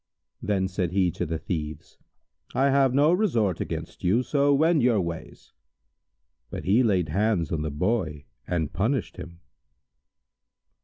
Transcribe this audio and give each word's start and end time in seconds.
Then 0.41 0.67
said 0.67 0.91
he 0.93 1.11
to 1.11 1.27
the 1.27 1.37
Thieves, 1.37 1.99
"I 2.55 2.71
have 2.71 2.91
no 2.91 3.13
resort 3.13 3.61
against 3.61 4.03
you, 4.03 4.23
so 4.23 4.51
wend 4.51 4.81
your 4.81 4.99
ways!" 4.99 5.53
But 6.49 6.63
he 6.63 6.81
laid 6.81 7.07
hands 7.09 7.51
on 7.51 7.61
the 7.61 7.69
Boy 7.69 8.25
and 8.47 8.73
punished 8.73 9.17
him. 9.17 9.41